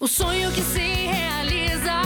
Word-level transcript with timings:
O 0.00 0.08
sonho 0.08 0.50
que 0.50 0.60
se 0.60 0.80
realiza, 0.80 2.02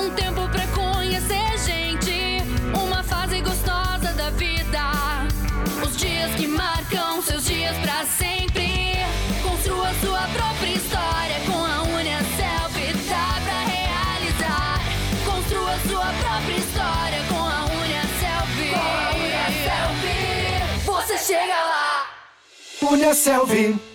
um 0.00 0.08
tempo 0.14 0.48
pra 0.48 0.64
conhecer 0.68 1.58
gente, 1.58 2.38
uma 2.72 3.02
fase 3.02 3.40
gostosa 3.40 4.12
da 4.14 4.30
vida, 4.30 5.26
os 5.84 5.96
dias 5.96 6.32
que 6.36 6.46
marcam 6.46 7.20
seus 7.20 7.44
dias 7.44 7.76
pra 7.78 8.06
sempre. 8.06 8.94
Construa 9.42 9.92
sua 9.94 10.20
própria 10.28 10.74
história 10.76 11.40
com 11.44 11.64
a 11.64 11.82
Uniaselv, 11.82 12.76
dá 13.08 13.40
pra 13.44 13.60
realizar. 13.64 14.80
Construa 15.24 15.76
sua 15.88 16.06
própria 16.22 16.56
história 16.56 17.24
com 17.28 17.34
a 17.34 17.64
Uniaselv. 17.82 18.70
Com 18.70 18.78
a 18.78 19.10
Uniaselv, 19.16 20.06
você 20.86 21.18
chega 21.18 21.64
lá. 21.64 22.06
Uniaselv. 22.80 23.91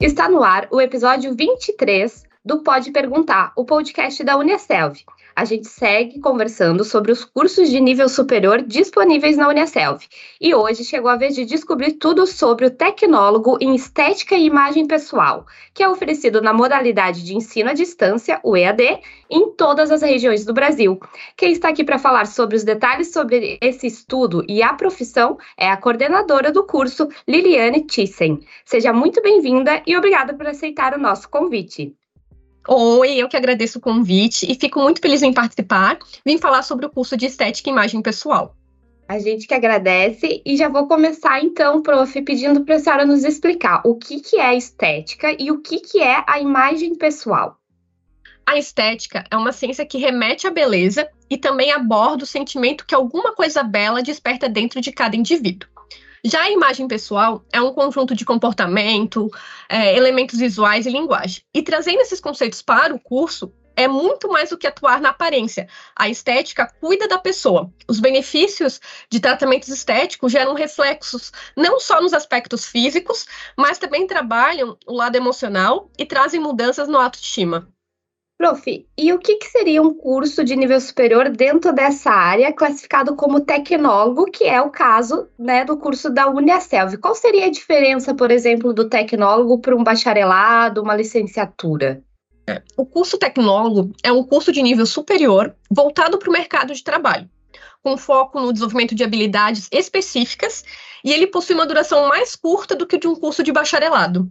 Está 0.00 0.28
no 0.28 0.42
ar 0.42 0.66
o 0.70 0.80
episódio 0.80 1.34
23 1.34 2.24
do 2.44 2.62
Pode 2.62 2.90
Perguntar, 2.90 3.52
o 3.56 3.64
podcast 3.64 4.24
da 4.24 4.36
Uniaselv. 4.36 4.96
A 5.34 5.46
gente 5.46 5.66
segue 5.66 6.20
conversando 6.20 6.84
sobre 6.84 7.10
os 7.10 7.24
cursos 7.24 7.70
de 7.70 7.80
nível 7.80 8.08
superior 8.08 8.60
disponíveis 8.60 9.36
na 9.36 9.48
Uniaselv. 9.48 10.02
E 10.38 10.54
hoje 10.54 10.84
chegou 10.84 11.10
a 11.10 11.16
vez 11.16 11.34
de 11.34 11.46
descobrir 11.46 11.92
tudo 11.92 12.26
sobre 12.26 12.66
o 12.66 12.70
tecnólogo 12.70 13.56
em 13.60 13.74
estética 13.74 14.34
e 14.34 14.44
imagem 14.44 14.86
pessoal, 14.86 15.46
que 15.72 15.82
é 15.82 15.88
oferecido 15.88 16.42
na 16.42 16.52
modalidade 16.52 17.24
de 17.24 17.34
ensino 17.34 17.70
à 17.70 17.72
distância, 17.72 18.40
o 18.42 18.56
EAD, 18.56 19.00
em 19.30 19.50
todas 19.52 19.90
as 19.90 20.02
regiões 20.02 20.44
do 20.44 20.52
Brasil. 20.52 21.00
Quem 21.34 21.52
está 21.52 21.70
aqui 21.70 21.82
para 21.82 21.98
falar 21.98 22.26
sobre 22.26 22.56
os 22.56 22.64
detalhes 22.64 23.10
sobre 23.10 23.58
esse 23.62 23.86
estudo 23.86 24.44
e 24.46 24.62
a 24.62 24.74
profissão 24.74 25.38
é 25.56 25.70
a 25.70 25.76
coordenadora 25.76 26.52
do 26.52 26.64
curso, 26.64 27.08
Liliane 27.26 27.86
Thyssen. 27.86 28.40
Seja 28.66 28.92
muito 28.92 29.22
bem-vinda 29.22 29.82
e 29.86 29.96
obrigada 29.96 30.34
por 30.34 30.46
aceitar 30.46 30.94
o 30.94 31.00
nosso 31.00 31.28
convite. 31.30 31.96
Oi, 32.68 33.14
eu 33.16 33.28
que 33.28 33.36
agradeço 33.36 33.78
o 33.78 33.80
convite 33.80 34.50
e 34.50 34.54
fico 34.54 34.78
muito 34.78 35.00
feliz 35.00 35.22
em 35.22 35.32
participar. 35.32 35.98
Vim 36.24 36.38
falar 36.38 36.62
sobre 36.62 36.86
o 36.86 36.90
curso 36.90 37.16
de 37.16 37.26
Estética 37.26 37.68
e 37.68 37.72
Imagem 37.72 38.00
Pessoal. 38.00 38.54
A 39.08 39.18
gente 39.18 39.48
que 39.48 39.54
agradece 39.54 40.40
e 40.46 40.56
já 40.56 40.68
vou 40.68 40.86
começar 40.86 41.42
então, 41.42 41.82
prof, 41.82 42.22
pedindo 42.22 42.64
para 42.64 42.76
a 42.76 42.78
senhora 42.78 43.04
nos 43.04 43.24
explicar 43.24 43.82
o 43.84 43.96
que, 43.96 44.20
que 44.20 44.38
é 44.38 44.56
estética 44.56 45.34
e 45.38 45.50
o 45.50 45.60
que, 45.60 45.80
que 45.80 46.00
é 46.00 46.24
a 46.26 46.40
imagem 46.40 46.94
pessoal. 46.94 47.58
A 48.46 48.56
estética 48.56 49.24
é 49.30 49.36
uma 49.36 49.52
ciência 49.52 49.84
que 49.84 49.98
remete 49.98 50.46
à 50.46 50.50
beleza 50.50 51.08
e 51.28 51.36
também 51.36 51.72
aborda 51.72 52.24
o 52.24 52.26
sentimento 52.26 52.86
que 52.86 52.94
alguma 52.94 53.34
coisa 53.34 53.62
bela 53.62 54.02
desperta 54.02 54.48
dentro 54.48 54.80
de 54.80 54.92
cada 54.92 55.16
indivíduo. 55.16 55.68
Já 56.24 56.42
a 56.42 56.50
imagem 56.50 56.86
pessoal 56.86 57.44
é 57.52 57.60
um 57.60 57.72
conjunto 57.72 58.14
de 58.14 58.24
comportamento, 58.24 59.28
é, 59.68 59.96
elementos 59.96 60.38
visuais 60.38 60.86
e 60.86 60.90
linguagem. 60.90 61.42
E 61.52 61.62
trazendo 61.62 62.00
esses 62.00 62.20
conceitos 62.20 62.62
para 62.62 62.94
o 62.94 63.00
curso, 63.00 63.52
é 63.74 63.88
muito 63.88 64.28
mais 64.28 64.50
do 64.50 64.56
que 64.56 64.68
atuar 64.68 65.00
na 65.00 65.08
aparência. 65.08 65.68
A 65.96 66.08
estética 66.08 66.72
cuida 66.80 67.08
da 67.08 67.18
pessoa. 67.18 67.72
Os 67.88 67.98
benefícios 67.98 68.80
de 69.10 69.18
tratamentos 69.18 69.68
estéticos 69.68 70.30
geram 70.30 70.54
reflexos 70.54 71.32
não 71.56 71.80
só 71.80 72.00
nos 72.00 72.12
aspectos 72.12 72.66
físicos, 72.66 73.26
mas 73.56 73.78
também 73.78 74.06
trabalham 74.06 74.76
o 74.86 74.92
lado 74.92 75.16
emocional 75.16 75.90
e 75.98 76.06
trazem 76.06 76.40
mudanças 76.40 76.86
no 76.86 76.98
autoestima. 76.98 77.68
Prof, 78.42 78.66
e 78.98 79.12
o 79.12 79.20
que, 79.20 79.36
que, 79.36 79.46
seria 79.46 79.80
um 79.80 79.94
curso 79.94 80.42
de 80.42 80.56
nível 80.56 80.80
superior 80.80 81.28
dentro 81.28 81.72
dessa 81.72 82.10
área, 82.10 82.52
classificado 82.52 83.14
como 83.14 83.38
tecnólogo, 83.38 84.24
que 84.24 84.42
é 84.42 84.60
o 84.60 84.68
caso 84.68 85.28
né, 85.38 85.64
do 85.64 85.76
curso 85.76 86.10
da 86.10 86.28
Uniaselv? 86.28 86.96
Qual 86.96 87.14
seria 87.14 87.46
a 87.46 87.50
diferença, 87.52 88.12
por 88.16 88.32
exemplo, 88.32 88.72
do 88.72 88.88
tecnólogo 88.88 89.60
para 89.60 89.76
um 89.76 89.84
bacharelado, 89.84 90.82
uma 90.82 90.96
licenciatura? 90.96 92.02
É, 92.44 92.60
o 92.76 92.84
curso 92.84 93.16
tecnólogo 93.16 93.92
é 94.02 94.10
um 94.10 94.24
curso 94.24 94.50
de 94.50 94.60
nível 94.60 94.86
superior 94.86 95.54
voltado 95.70 96.18
para 96.18 96.28
o 96.28 96.32
mercado 96.32 96.74
de 96.74 96.82
trabalho, 96.82 97.30
com 97.80 97.96
foco 97.96 98.40
no 98.40 98.52
desenvolvimento 98.52 98.92
de 98.92 99.04
habilidades 99.04 99.68
específicas, 99.70 100.64
e 101.04 101.12
ele 101.12 101.28
possui 101.28 101.54
uma 101.54 101.64
duração 101.64 102.08
mais 102.08 102.34
curta 102.34 102.74
do 102.74 102.88
que 102.88 102.98
de 102.98 103.06
um 103.06 103.14
curso 103.14 103.44
de 103.44 103.52
bacharelado 103.52 104.28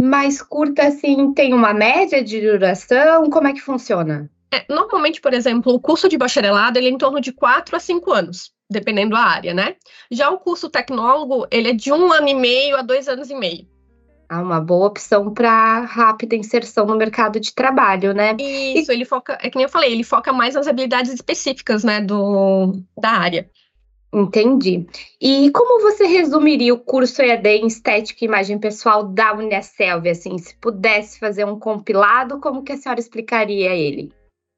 mais 0.00 0.40
curta, 0.40 0.86
assim, 0.86 1.32
tem 1.32 1.52
uma 1.52 1.74
média 1.74 2.22
de 2.22 2.40
duração? 2.40 3.28
Como 3.30 3.48
é 3.48 3.52
que 3.52 3.60
funciona? 3.60 4.30
É, 4.52 4.64
normalmente, 4.68 5.20
por 5.20 5.34
exemplo, 5.34 5.74
o 5.74 5.80
curso 5.80 6.08
de 6.08 6.16
bacharelado 6.16 6.78
ele 6.78 6.88
é 6.88 6.90
em 6.90 6.98
torno 6.98 7.20
de 7.20 7.32
4 7.32 7.76
a 7.76 7.80
5 7.80 8.12
anos, 8.12 8.52
dependendo 8.70 9.10
da 9.10 9.20
área, 9.20 9.52
né? 9.52 9.76
Já 10.10 10.30
o 10.30 10.38
curso 10.38 10.70
tecnólogo, 10.70 11.46
ele 11.50 11.70
é 11.70 11.72
de 11.72 11.92
um 11.92 12.12
ano 12.12 12.28
e 12.28 12.34
meio 12.34 12.76
a 12.76 12.82
dois 12.82 13.08
anos 13.08 13.28
e 13.28 13.34
meio. 13.34 13.66
Ah, 14.30 14.42
uma 14.42 14.60
boa 14.60 14.88
opção 14.88 15.32
para 15.32 15.80
rápida 15.80 16.36
inserção 16.36 16.84
no 16.84 16.96
mercado 16.96 17.40
de 17.40 17.54
trabalho, 17.54 18.12
né? 18.12 18.36
Isso, 18.38 18.92
e... 18.92 18.94
ele 18.94 19.04
foca, 19.06 19.38
é 19.40 19.48
que 19.48 19.56
nem 19.56 19.64
eu 19.64 19.70
falei, 19.70 19.90
ele 19.90 20.04
foca 20.04 20.32
mais 20.32 20.54
nas 20.54 20.68
habilidades 20.68 21.12
específicas, 21.12 21.82
né, 21.82 22.00
do, 22.00 22.82
da 22.96 23.10
área. 23.10 23.50
Entendi. 24.12 24.86
E 25.20 25.50
como 25.50 25.82
você 25.82 26.06
resumiria 26.06 26.72
o 26.72 26.78
curso 26.78 27.20
EAD 27.20 27.46
em 27.48 27.66
Estética 27.66 28.24
e 28.24 28.28
Imagem 28.28 28.58
Pessoal 28.58 29.04
da 29.04 29.34
Uniaselv, 29.34 30.08
assim, 30.08 30.38
se 30.38 30.54
pudesse 30.56 31.18
fazer 31.18 31.44
um 31.44 31.58
compilado, 31.58 32.40
como 32.40 32.62
que 32.62 32.72
a 32.72 32.76
senhora 32.76 33.00
explicaria 33.00 33.74
ele? 33.74 34.10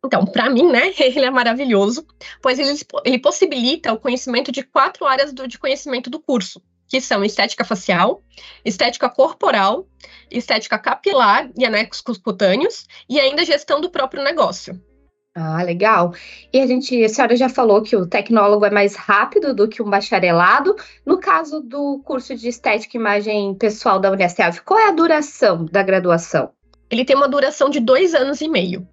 Então, 0.04 0.24
para 0.24 0.48
mim, 0.48 0.70
né, 0.70 0.92
ele 0.98 1.24
é 1.24 1.30
maravilhoso, 1.30 2.06
pois 2.40 2.58
ele, 2.58 2.78
ele 3.04 3.18
possibilita 3.18 3.92
o 3.92 3.98
conhecimento 3.98 4.52
de 4.52 4.62
quatro 4.62 5.04
áreas 5.04 5.32
do, 5.32 5.48
de 5.48 5.58
conhecimento 5.58 6.08
do 6.08 6.20
curso, 6.20 6.62
que 6.88 7.00
são 7.00 7.24
estética 7.24 7.64
facial, 7.64 8.22
estética 8.64 9.10
corporal, 9.10 9.86
estética 10.30 10.78
capilar 10.78 11.50
e 11.58 11.64
anexos 11.64 12.18
cutâneos, 12.18 12.86
e 13.08 13.18
ainda 13.20 13.44
gestão 13.44 13.80
do 13.80 13.90
próprio 13.90 14.22
negócio. 14.22 14.80
Ah, 15.34 15.62
legal. 15.62 16.12
E 16.52 16.60
a 16.60 16.66
gente, 16.66 17.04
a 17.04 17.08
senhora 17.08 17.36
já 17.36 17.48
falou 17.48 17.82
que 17.82 17.94
o 17.94 18.06
tecnólogo 18.06 18.64
é 18.64 18.70
mais 18.70 18.96
rápido 18.96 19.54
do 19.54 19.68
que 19.68 19.80
um 19.80 19.88
bacharelado. 19.88 20.74
No 21.06 21.18
caso 21.18 21.60
do 21.60 22.00
curso 22.04 22.34
de 22.34 22.48
estética 22.48 22.96
e 22.96 23.00
imagem 23.00 23.54
pessoal 23.54 24.00
da 24.00 24.10
Unicelv, 24.10 24.60
qual 24.64 24.80
é 24.80 24.88
a 24.88 24.92
duração 24.92 25.64
da 25.66 25.82
graduação? 25.84 26.50
Ele 26.90 27.04
tem 27.04 27.14
uma 27.14 27.28
duração 27.28 27.70
de 27.70 27.78
dois 27.78 28.12
anos 28.12 28.40
e 28.40 28.48
meio. 28.48 28.86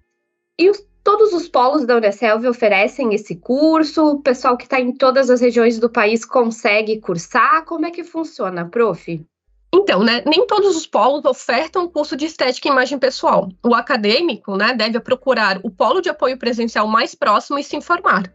E 0.56 0.70
os, 0.70 0.80
todos 1.02 1.32
os 1.32 1.48
polos 1.48 1.84
da 1.84 1.96
Unicelv 1.96 2.46
oferecem 2.46 3.12
esse 3.14 3.34
curso? 3.34 4.12
O 4.12 4.22
pessoal 4.22 4.56
que 4.56 4.64
está 4.64 4.80
em 4.80 4.92
todas 4.92 5.30
as 5.30 5.40
regiões 5.40 5.80
do 5.80 5.90
país 5.90 6.24
consegue 6.24 7.00
cursar? 7.00 7.64
Como 7.64 7.84
é 7.84 7.90
que 7.90 8.04
funciona, 8.04 8.64
prof? 8.64 9.26
Então, 9.72 10.02
né, 10.02 10.22
nem 10.26 10.46
todos 10.46 10.76
os 10.76 10.86
polos 10.86 11.24
ofertam 11.24 11.84
o 11.84 11.90
curso 11.90 12.16
de 12.16 12.24
estética 12.24 12.68
e 12.68 12.70
imagem 12.70 12.98
pessoal. 12.98 13.48
O 13.64 13.74
acadêmico, 13.74 14.56
né, 14.56 14.74
deve 14.74 14.98
procurar 15.00 15.60
o 15.62 15.70
polo 15.70 16.00
de 16.00 16.08
apoio 16.08 16.38
presencial 16.38 16.86
mais 16.86 17.14
próximo 17.14 17.58
e 17.58 17.64
se 17.64 17.76
informar. 17.76 18.32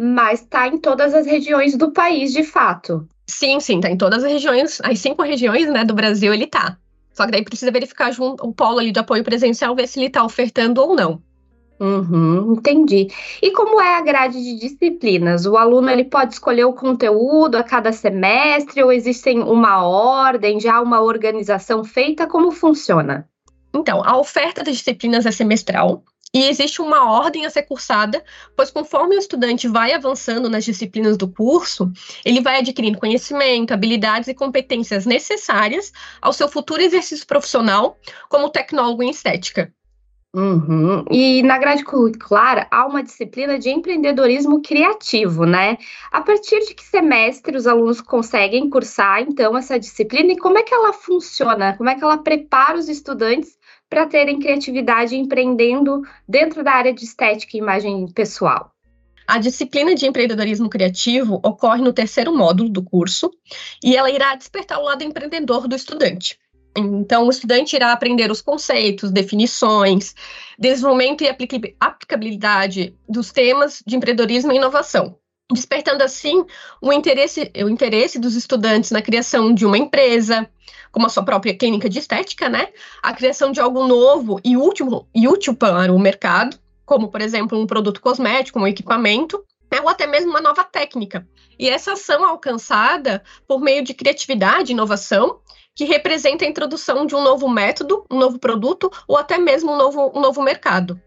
Mas 0.00 0.40
está 0.40 0.66
em 0.66 0.78
todas 0.78 1.14
as 1.14 1.24
regiões 1.24 1.76
do 1.76 1.92
país, 1.92 2.32
de 2.32 2.42
fato. 2.42 3.06
Sim, 3.28 3.60
sim, 3.60 3.76
está 3.76 3.90
em 3.90 3.96
todas 3.96 4.24
as 4.24 4.32
regiões, 4.32 4.80
as 4.82 4.98
cinco 4.98 5.22
regiões, 5.22 5.68
né, 5.70 5.84
do 5.84 5.94
Brasil 5.94 6.34
ele 6.34 6.44
está. 6.44 6.76
Só 7.12 7.26
que 7.26 7.32
daí 7.32 7.44
precisa 7.44 7.70
verificar 7.70 8.10
junto 8.10 8.44
o 8.44 8.52
polo 8.52 8.78
ali 8.78 8.90
de 8.90 8.98
apoio 8.98 9.22
presencial, 9.22 9.76
ver 9.76 9.86
se 9.86 10.00
ele 10.00 10.06
está 10.06 10.24
ofertando 10.24 10.80
ou 10.80 10.96
não. 10.96 11.22
Uhum, 11.82 12.52
entendi. 12.52 13.08
E 13.42 13.50
como 13.50 13.80
é 13.80 13.96
a 13.96 14.00
grade 14.00 14.40
de 14.40 14.54
disciplinas? 14.54 15.46
O 15.46 15.56
aluno 15.56 15.90
ele 15.90 16.04
pode 16.04 16.34
escolher 16.34 16.64
o 16.64 16.72
conteúdo 16.72 17.56
a 17.56 17.64
cada 17.64 17.90
semestre 17.90 18.80
ou 18.84 18.92
existem 18.92 19.42
uma 19.42 19.84
ordem, 19.84 20.60
já 20.60 20.80
uma 20.80 21.00
organização 21.00 21.82
feita? 21.82 22.24
Como 22.24 22.52
funciona? 22.52 23.28
Então, 23.74 24.00
a 24.04 24.16
oferta 24.16 24.62
das 24.62 24.76
disciplinas 24.76 25.26
é 25.26 25.32
semestral 25.32 26.04
e 26.32 26.44
existe 26.44 26.80
uma 26.80 27.10
ordem 27.10 27.44
a 27.46 27.50
ser 27.50 27.64
cursada, 27.64 28.22
pois 28.56 28.70
conforme 28.70 29.16
o 29.16 29.18
estudante 29.18 29.66
vai 29.66 29.92
avançando 29.92 30.48
nas 30.48 30.64
disciplinas 30.64 31.16
do 31.16 31.26
curso, 31.26 31.90
ele 32.24 32.40
vai 32.40 32.60
adquirindo 32.60 32.96
conhecimento, 32.96 33.74
habilidades 33.74 34.28
e 34.28 34.34
competências 34.34 35.04
necessárias 35.04 35.92
ao 36.20 36.32
seu 36.32 36.48
futuro 36.48 36.80
exercício 36.80 37.26
profissional 37.26 37.98
como 38.28 38.50
tecnólogo 38.50 39.02
em 39.02 39.10
estética. 39.10 39.74
Uhum. 40.34 41.04
E 41.10 41.42
na 41.42 41.58
grade 41.58 41.84
curricular 41.84 42.66
há 42.70 42.86
uma 42.86 43.02
disciplina 43.02 43.58
de 43.58 43.68
empreendedorismo 43.68 44.62
criativo, 44.62 45.44
né? 45.44 45.76
A 46.10 46.22
partir 46.22 46.60
de 46.60 46.74
que 46.74 46.82
semestre 46.82 47.54
os 47.54 47.66
alunos 47.66 48.00
conseguem 48.00 48.70
cursar, 48.70 49.20
então, 49.20 49.56
essa 49.58 49.78
disciplina 49.78 50.32
e 50.32 50.38
como 50.38 50.56
é 50.56 50.62
que 50.62 50.72
ela 50.72 50.94
funciona? 50.94 51.76
Como 51.76 51.90
é 51.90 51.94
que 51.94 52.02
ela 52.02 52.16
prepara 52.16 52.78
os 52.78 52.88
estudantes 52.88 53.58
para 53.90 54.06
terem 54.06 54.38
criatividade 54.38 55.14
empreendendo 55.14 56.00
dentro 56.26 56.64
da 56.64 56.72
área 56.72 56.94
de 56.94 57.04
estética 57.04 57.54
e 57.54 57.60
imagem 57.60 58.06
pessoal? 58.08 58.72
A 59.26 59.38
disciplina 59.38 59.94
de 59.94 60.06
empreendedorismo 60.06 60.68
criativo 60.68 61.40
ocorre 61.44 61.82
no 61.82 61.92
terceiro 61.92 62.34
módulo 62.34 62.70
do 62.70 62.82
curso 62.82 63.30
e 63.84 63.94
ela 63.94 64.10
irá 64.10 64.34
despertar 64.34 64.78
o 64.78 64.84
lado 64.84 65.04
empreendedor 65.04 65.68
do 65.68 65.76
estudante. 65.76 66.38
Então, 66.76 67.26
o 67.26 67.30
estudante 67.30 67.76
irá 67.76 67.92
aprender 67.92 68.30
os 68.30 68.40
conceitos, 68.40 69.10
definições, 69.10 70.14
desenvolvimento 70.58 71.22
e 71.22 71.28
aplicabilidade 71.80 72.96
dos 73.08 73.30
temas 73.30 73.82
de 73.86 73.96
empreendedorismo 73.96 74.52
e 74.52 74.56
inovação. 74.56 75.18
despertando 75.52 76.02
assim 76.02 76.46
o 76.80 76.90
interesse, 76.92 77.50
o 77.54 77.68
interesse 77.68 78.18
dos 78.18 78.34
estudantes 78.36 78.90
na 78.90 79.02
criação 79.02 79.52
de 79.52 79.66
uma 79.66 79.76
empresa, 79.76 80.48
como 80.90 81.06
a 81.06 81.10
sua 81.10 81.22
própria 81.22 81.54
clínica 81.54 81.90
de 81.90 81.98
estética, 81.98 82.48
né? 82.48 82.68
A 83.02 83.12
criação 83.12 83.52
de 83.52 83.60
algo 83.60 83.86
novo 83.86 84.40
e 84.42 84.56
útil, 84.56 85.06
e 85.14 85.28
útil 85.28 85.54
para 85.54 85.92
o 85.92 85.98
mercado, 85.98 86.58
como, 86.86 87.08
por 87.08 87.20
exemplo, 87.20 87.58
um 87.58 87.66
produto 87.66 88.00
cosmético, 88.00 88.58
um 88.58 88.66
equipamento, 88.66 89.44
né? 89.70 89.80
ou 89.80 89.88
até 89.88 90.06
mesmo 90.06 90.30
uma 90.30 90.40
nova 90.40 90.64
técnica. 90.64 91.26
E 91.58 91.68
essa 91.68 91.92
ação 91.92 92.24
alcançada 92.24 93.22
por 93.46 93.60
meio 93.60 93.82
de 93.84 93.94
criatividade 93.94 94.70
e 94.70 94.74
inovação, 94.74 95.40
que 95.74 95.84
representa 95.84 96.44
a 96.44 96.48
introdução 96.48 97.06
de 97.06 97.14
um 97.14 97.22
novo 97.22 97.48
método, 97.48 98.04
um 98.10 98.18
novo 98.18 98.38
produto, 98.38 98.90
ou 99.06 99.16
até 99.16 99.38
mesmo 99.38 99.72
um 99.72 99.76
novo, 99.76 100.12
um 100.14 100.20
novo 100.20 100.42
mercado. 100.42 101.00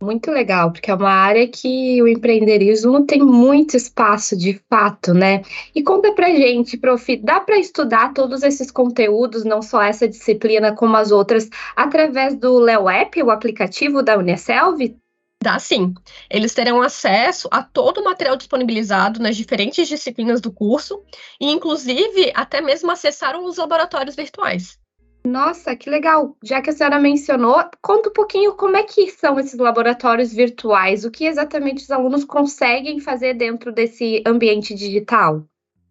Muito 0.00 0.30
legal, 0.30 0.70
porque 0.70 0.92
é 0.92 0.94
uma 0.94 1.10
área 1.10 1.48
que 1.48 2.00
o 2.00 2.06
empreendedorismo 2.06 3.04
tem 3.04 3.18
muito 3.20 3.76
espaço 3.76 4.36
de 4.36 4.60
fato, 4.70 5.12
né? 5.12 5.42
E 5.74 5.82
conta 5.82 6.12
pra 6.12 6.28
gente, 6.28 6.76
prof, 6.76 7.16
dá 7.16 7.40
para 7.40 7.58
estudar 7.58 8.12
todos 8.12 8.44
esses 8.44 8.70
conteúdos, 8.70 9.44
não 9.44 9.60
só 9.60 9.82
essa 9.82 10.06
disciplina 10.06 10.72
como 10.72 10.96
as 10.96 11.10
outras, 11.10 11.48
através 11.74 12.36
do 12.36 12.60
Leo 12.60 12.88
App, 12.88 13.20
o 13.20 13.30
aplicativo 13.30 14.00
da 14.00 14.16
Unicelv? 14.16 14.78
Dá 15.42 15.58
sim. 15.58 15.94
Eles 16.28 16.52
terão 16.52 16.82
acesso 16.82 17.48
a 17.52 17.62
todo 17.62 18.00
o 18.00 18.04
material 18.04 18.36
disponibilizado 18.36 19.20
nas 19.20 19.36
diferentes 19.36 19.86
disciplinas 19.88 20.40
do 20.40 20.52
curso 20.52 21.02
e, 21.40 21.50
inclusive, 21.50 22.32
até 22.34 22.60
mesmo 22.60 22.90
acessaram 22.90 23.44
os 23.44 23.56
laboratórios 23.56 24.16
virtuais. 24.16 24.78
Nossa, 25.24 25.76
que 25.76 25.90
legal! 25.90 26.36
Já 26.42 26.60
que 26.60 26.70
a 26.70 26.72
senhora 26.72 26.98
mencionou, 26.98 27.62
conta 27.82 28.08
um 28.08 28.12
pouquinho 28.12 28.54
como 28.54 28.76
é 28.76 28.82
que 28.82 29.10
são 29.10 29.38
esses 29.38 29.58
laboratórios 29.58 30.32
virtuais, 30.32 31.04
o 31.04 31.10
que 31.10 31.24
exatamente 31.24 31.82
os 31.82 31.90
alunos 31.90 32.24
conseguem 32.24 32.98
fazer 32.98 33.34
dentro 33.34 33.70
desse 33.70 34.22
ambiente 34.26 34.74
digital? 34.74 35.44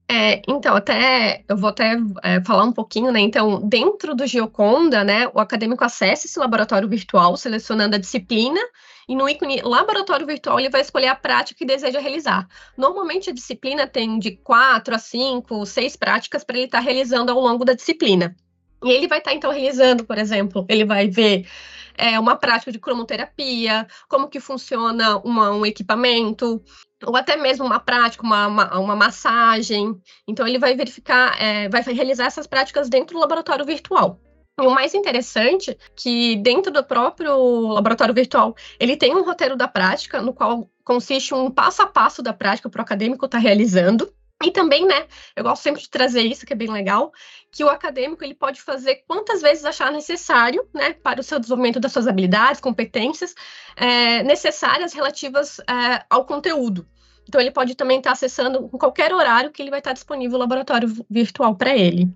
É, 0.09 0.41
então, 0.47 0.73
até 0.73 1.43
eu 1.49 1.57
vou 1.57 1.69
até 1.69 1.97
é, 2.23 2.41
falar 2.41 2.63
um 2.63 2.71
pouquinho, 2.71 3.11
né? 3.11 3.19
Então, 3.19 3.61
dentro 3.67 4.15
do 4.15 4.25
Geoconda, 4.25 5.03
né, 5.03 5.27
o 5.33 5.39
acadêmico 5.39 5.83
acessa 5.83 6.25
esse 6.25 6.39
laboratório 6.39 6.87
virtual, 6.87 7.35
selecionando 7.35 7.95
a 7.97 7.99
disciplina, 7.99 8.59
e 9.07 9.15
no 9.15 9.27
ícone 9.27 9.61
laboratório 9.61 10.25
virtual 10.25 10.59
ele 10.59 10.69
vai 10.69 10.81
escolher 10.81 11.07
a 11.07 11.15
prática 11.15 11.57
que 11.57 11.65
deseja 11.65 11.99
realizar. 11.99 12.47
Normalmente 12.77 13.29
a 13.29 13.33
disciplina 13.33 13.85
tem 13.85 14.17
de 14.17 14.31
quatro 14.37 14.95
a 14.95 14.99
cinco, 14.99 15.65
seis 15.65 15.97
práticas 15.97 16.43
para 16.43 16.57
ele 16.57 16.65
estar 16.65 16.79
tá 16.79 16.83
realizando 16.83 17.31
ao 17.31 17.39
longo 17.39 17.65
da 17.65 17.73
disciplina. 17.73 18.35
E 18.83 18.91
ele 18.91 19.07
vai 19.07 19.17
estar, 19.17 19.31
tá, 19.31 19.35
então, 19.35 19.51
realizando, 19.51 20.05
por 20.05 20.17
exemplo, 20.17 20.65
ele 20.69 20.85
vai 20.85 21.07
ver 21.09 21.47
é, 21.97 22.19
uma 22.19 22.35
prática 22.35 22.71
de 22.71 22.79
cromoterapia, 22.79 23.87
como 24.07 24.29
que 24.29 24.39
funciona 24.39 25.17
uma, 25.17 25.51
um 25.51 25.65
equipamento, 25.65 26.61
ou 27.05 27.15
até 27.15 27.35
mesmo 27.35 27.65
uma 27.65 27.79
prática, 27.79 28.23
uma, 28.23 28.47
uma, 28.47 28.79
uma 28.79 28.95
massagem. 28.95 29.99
Então, 30.27 30.47
ele 30.47 30.59
vai 30.59 30.75
verificar, 30.75 31.35
é, 31.41 31.67
vai 31.69 31.81
realizar 31.81 32.25
essas 32.25 32.47
práticas 32.47 32.89
dentro 32.89 33.15
do 33.15 33.19
laboratório 33.19 33.65
virtual. 33.65 34.19
E 34.59 34.65
o 34.65 34.71
mais 34.71 34.95
interessante 34.95 35.77
que 35.95 36.35
dentro 36.37 36.71
do 36.71 36.83
próprio 36.83 37.67
laboratório 37.73 38.13
virtual, 38.13 38.55
ele 38.79 38.97
tem 38.97 39.15
um 39.15 39.23
roteiro 39.23 39.55
da 39.55 39.67
prática, 39.67 40.19
no 40.19 40.33
qual 40.33 40.67
consiste 40.83 41.33
um 41.33 41.51
passo 41.51 41.83
a 41.83 41.87
passo 41.87 42.23
da 42.23 42.33
prática 42.33 42.67
para 42.67 42.79
o 42.79 42.81
acadêmico 42.81 43.25
estar 43.25 43.37
tá 43.37 43.41
realizando. 43.41 44.11
E 44.43 44.51
também, 44.51 44.85
né, 44.85 45.07
eu 45.35 45.43
gosto 45.43 45.63
sempre 45.63 45.81
de 45.81 45.89
trazer 45.89 46.21
isso, 46.21 46.45
que 46.45 46.53
é 46.53 46.55
bem 46.55 46.69
legal, 46.69 47.11
que 47.51 47.63
o 47.63 47.69
acadêmico 47.69 48.23
ele 48.23 48.35
pode 48.35 48.61
fazer 48.61 49.03
quantas 49.07 49.41
vezes 49.41 49.65
achar 49.65 49.91
necessário, 49.91 50.67
né, 50.73 50.93
para 50.93 51.21
o 51.21 51.23
seu 51.23 51.39
desenvolvimento 51.39 51.79
das 51.79 51.91
suas 51.91 52.07
habilidades, 52.07 52.61
competências 52.61 53.33
é, 53.75 54.21
necessárias 54.21 54.93
relativas 54.93 55.59
é, 55.61 56.05
ao 56.07 56.23
conteúdo. 56.23 56.87
Então, 57.27 57.41
ele 57.41 57.51
pode 57.51 57.75
também 57.75 57.97
estar 57.97 58.11
acessando 58.11 58.69
em 58.73 58.77
qualquer 58.77 59.13
horário 59.13 59.51
que 59.51 59.61
ele 59.61 59.71
vai 59.71 59.79
estar 59.79 59.93
disponível 59.93 60.37
o 60.37 60.39
laboratório 60.39 60.87
virtual 61.09 61.55
para 61.55 61.75
ele. 61.75 62.07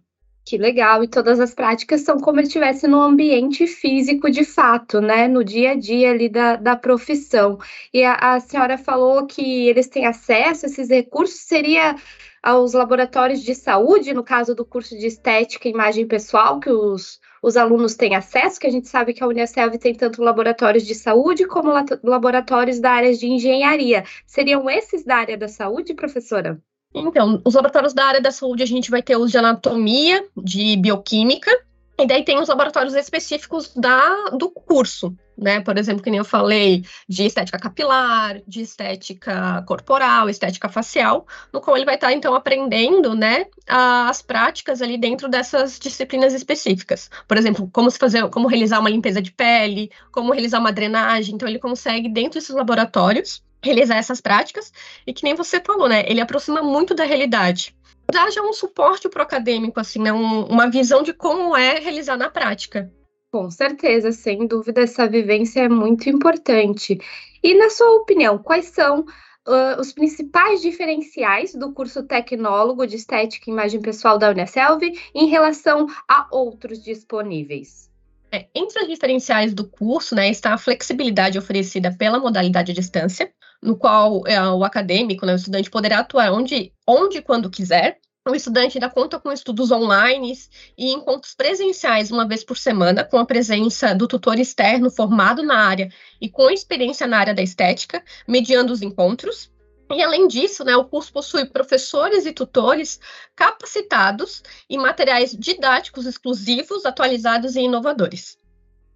Que 0.44 0.58
legal, 0.58 1.04
e 1.04 1.08
todas 1.08 1.40
as 1.40 1.54
práticas 1.54 2.02
são 2.02 2.20
como 2.20 2.40
se 2.40 2.48
estivesse 2.48 2.88
no 2.88 3.00
ambiente 3.00 3.68
físico 3.68 4.30
de 4.30 4.44
fato, 4.44 5.00
né? 5.00 5.28
No 5.28 5.44
dia 5.44 5.72
a 5.72 5.76
dia 5.76 6.10
ali 6.12 6.28
da, 6.28 6.56
da 6.56 6.76
profissão. 6.76 7.60
E 7.94 8.04
a, 8.04 8.16
a 8.16 8.40
senhora 8.40 8.78
falou 8.78 9.26
que 9.28 9.68
eles 9.68 9.88
têm 9.88 10.06
acesso 10.06 10.66
a 10.66 10.70
esses 10.70 10.90
recursos, 10.90 11.42
seria 11.42 11.96
aos 12.42 12.74
laboratórios 12.74 13.42
de 13.44 13.54
saúde, 13.54 14.14
no 14.14 14.24
caso 14.24 14.56
do 14.56 14.66
curso 14.66 14.98
de 14.98 15.06
estética 15.06 15.68
e 15.68 15.72
imagem 15.72 16.08
pessoal, 16.08 16.60
que 16.60 16.72
os, 16.72 17.20
os 17.42 17.56
alunos 17.56 17.96
têm 17.96 18.16
acesso, 18.16 18.60
que 18.60 18.68
a 18.68 18.72
gente 18.72 18.88
sabe 18.88 19.14
que 19.14 19.24
a 19.24 19.28
Unicef 19.28 19.78
tem 19.78 19.94
tanto 19.94 20.24
laboratórios 20.24 20.86
de 20.86 20.96
saúde 20.96 21.46
como 21.46 21.72
laboratórios 22.04 22.80
da 22.80 22.92
área 22.92 23.14
de 23.14 23.28
engenharia. 23.28 24.04
Seriam 24.26 24.68
esses 24.68 25.06
da 25.06 25.18
área 25.18 25.38
da 25.38 25.48
saúde, 25.48 25.94
professora? 25.94 26.60
Então, 26.94 27.42
os 27.46 27.54
laboratórios 27.54 27.94
da 27.94 28.06
área 28.06 28.22
da 28.22 28.32
saúde, 28.32 28.64
a 28.64 28.68
gente 28.68 28.92
vai 28.92 29.02
ter 29.02 29.16
os 29.16 29.32
de 29.32 29.38
anatomia, 29.38 30.26
de 30.36 30.76
bioquímica, 30.78 31.52
e 31.98 32.08
daí 32.08 32.24
tem 32.24 32.40
os 32.40 32.50
laboratórios 32.50 32.96
específicos 32.96 33.74
da, 33.76 34.30
do 34.32 34.50
curso, 34.50 35.16
né? 35.38 35.60
Por 35.62 35.78
exemplo, 35.78 36.02
que 36.02 36.10
nem 36.10 36.18
eu 36.18 36.26
falei, 36.26 36.84
de 37.08 37.26
estética 37.26 37.60
capilar, 37.60 38.42
de 38.48 38.62
estética 38.62 39.64
corporal, 39.68 40.28
estética 40.28 40.68
facial, 40.68 41.28
no 41.54 41.62
qual 41.62 41.78
ele 41.78 41.86
vai 41.86 41.96
estar, 41.96 42.12
então, 42.12 42.34
aprendendo, 42.34 43.14
né, 43.14 43.46
as 43.68 44.22
práticas 44.22 44.82
ali 44.82 44.98
dentro 44.98 45.30
dessas 45.30 45.78
disciplinas 45.78 46.34
específicas. 46.34 47.10
Por 47.28 47.38
exemplo, 47.38 47.70
como 47.72 47.92
se 47.92 48.00
fazer, 48.00 48.28
como 48.30 48.48
realizar 48.48 48.80
uma 48.80 48.90
limpeza 48.90 49.22
de 49.22 49.32
pele, 49.32 49.92
como 50.12 50.34
realizar 50.34 50.60
uma 50.60 50.72
drenagem. 50.72 51.36
Então, 51.36 51.48
ele 51.48 51.60
consegue, 51.60 52.10
dentro 52.10 52.40
desses 52.40 52.56
laboratórios, 52.56 53.44
realizar 53.64 53.98
essas 53.98 54.20
práticas, 54.20 54.72
e 55.06 55.14
que 55.14 55.24
nem 55.24 55.36
você 55.36 55.60
falou, 55.60 55.88
né? 55.88 56.04
Ele 56.08 56.22
aproxima 56.22 56.62
muito 56.62 56.94
da 56.94 57.04
realidade. 57.04 57.76
Dá 58.12 58.30
já 58.30 58.42
um 58.42 58.54
suporte 58.54 59.08
para 59.08 59.20
o 59.20 59.24
acadêmico, 59.24 59.80
assim, 59.80 60.00
né? 60.00 60.12
Um, 60.12 60.46
uma 60.46 60.70
visão 60.70 61.04
de 61.04 61.14
como 61.14 61.56
é 61.56 61.80
realizar 61.80 62.18
na 62.18 62.30
prática. 62.30 62.92
Com 63.32 63.50
certeza, 63.50 64.12
sem 64.12 64.46
dúvida, 64.46 64.82
essa 64.82 65.08
vivência 65.08 65.62
é 65.62 65.70
muito 65.70 66.10
importante. 66.10 67.00
E, 67.42 67.54
na 67.54 67.70
sua 67.70 67.96
opinião, 67.96 68.38
quais 68.38 68.66
são 68.66 69.06
uh, 69.48 69.80
os 69.80 69.94
principais 69.94 70.62
diferenciais 70.62 71.56
do 71.56 71.72
curso 71.72 72.04
Tecnólogo 72.04 72.86
de 72.86 72.98
Estética 72.98 73.50
e 73.50 73.54
Imagem 73.54 73.82
Pessoal 73.82 74.18
da 74.18 74.30
Unicelv 74.30 74.82
em 75.16 75.28
relação 75.28 75.88
a 76.08 76.28
outros 76.30 76.84
disponíveis? 76.84 77.90
É, 78.34 78.48
entre 78.56 78.82
os 78.82 78.88
diferenciais 78.88 79.54
do 79.54 79.68
curso, 79.68 80.16
né, 80.16 80.30
está 80.30 80.54
a 80.54 80.58
flexibilidade 80.58 81.38
oferecida 81.38 81.94
pela 81.98 82.20
modalidade 82.20 82.72
à 82.72 82.76
distância, 82.76 83.32
no 83.62 83.78
qual 83.78 84.26
é, 84.26 84.42
o 84.42 84.64
acadêmico, 84.64 85.26
né, 85.26 85.34
o 85.34 85.36
estudante 85.36 85.70
poderá 85.70 86.00
atuar 86.00 86.32
onde, 86.32 86.74
e 87.14 87.22
quando 87.22 87.50
quiser. 87.50 88.00
O 88.28 88.36
estudante 88.36 88.78
ainda 88.78 88.90
conta 88.90 89.20
com 89.20 89.32
estudos 89.32 89.72
online 89.72 90.34
e 90.78 90.92
encontros 90.92 91.34
presenciais 91.34 92.12
uma 92.12 92.28
vez 92.28 92.44
por 92.44 92.56
semana, 92.56 93.04
com 93.04 93.18
a 93.18 93.26
presença 93.26 93.96
do 93.96 94.08
tutor 94.08 94.38
externo 94.38 94.92
formado 94.92 95.42
na 95.42 95.58
área 95.58 95.90
e 96.20 96.30
com 96.30 96.50
experiência 96.52 97.08
na 97.08 97.18
área 97.18 97.34
da 97.34 97.42
estética, 97.42 98.04
mediando 98.28 98.72
os 98.72 98.84
encontros. 98.84 99.52
E 99.92 100.04
além 100.04 100.28
disso, 100.28 100.64
né, 100.64 100.76
o 100.76 100.86
curso 100.86 101.12
possui 101.12 101.46
professores 101.46 102.26
e 102.28 102.32
tutores 102.32 103.00
capacitados 103.36 104.44
e 104.70 104.78
materiais 104.78 105.36
didáticos 105.38 106.06
exclusivos, 106.06 106.86
atualizados 106.86 107.56
e 107.56 107.62
inovadores. 107.62 108.38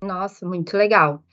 Nossa, 0.01 0.45
muito 0.45 0.77
legal. 0.77 1.23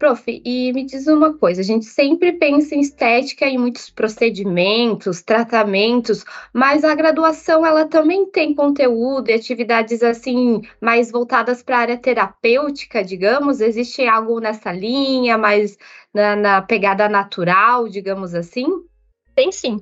Prof, 0.00 0.24
e 0.26 0.72
me 0.72 0.82
diz 0.86 1.06
uma 1.06 1.34
coisa: 1.34 1.60
a 1.60 1.64
gente 1.64 1.84
sempre 1.84 2.32
pensa 2.32 2.74
em 2.74 2.80
estética 2.80 3.46
em 3.46 3.58
muitos 3.58 3.90
procedimentos, 3.90 5.20
tratamentos, 5.20 6.24
mas 6.54 6.84
a 6.84 6.94
graduação 6.94 7.66
ela 7.66 7.84
também 7.84 8.24
tem 8.24 8.54
conteúdo 8.54 9.28
e 9.28 9.34
atividades 9.34 10.02
assim 10.02 10.62
mais 10.80 11.12
voltadas 11.12 11.62
para 11.62 11.76
a 11.76 11.80
área 11.80 11.98
terapêutica, 11.98 13.04
digamos. 13.04 13.60
Existe 13.60 14.06
algo 14.06 14.40
nessa 14.40 14.72
linha, 14.72 15.36
mais 15.36 15.76
na, 16.14 16.34
na 16.34 16.62
pegada 16.62 17.06
natural, 17.06 17.86
digamos 17.86 18.34
assim? 18.34 18.66
Tem 19.34 19.52
sim. 19.52 19.78